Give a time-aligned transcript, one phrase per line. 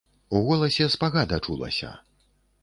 [0.37, 1.93] У голасе спагада чулася.